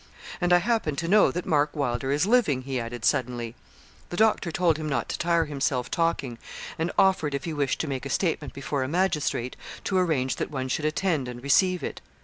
And 0.41 0.51
I 0.51 0.57
happen 0.57 0.95
to 0.95 1.07
know 1.07 1.29
that 1.29 1.45
Mark 1.45 1.75
Wylder 1.75 2.11
is 2.11 2.25
living,' 2.25 2.63
he 2.63 2.79
added, 2.79 3.05
suddenly. 3.05 3.53
The 4.09 4.17
doctor 4.17 4.51
told 4.51 4.77
him 4.77 4.89
not 4.89 5.07
to 5.09 5.17
tire 5.19 5.45
himself 5.45 5.91
talking, 5.91 6.39
and 6.79 6.89
offered, 6.97 7.35
if 7.35 7.43
he 7.43 7.53
wished 7.53 7.79
to 7.81 7.87
make 7.87 8.07
a 8.07 8.09
statement 8.09 8.51
before 8.53 8.81
a 8.81 8.87
magistrate, 8.87 9.55
to 9.83 9.99
arrange 9.99 10.37
that 10.37 10.49
one 10.49 10.69
should 10.69 10.85
attend 10.85 11.27
and 11.27 11.43
receive 11.43 11.83
it. 11.83 12.01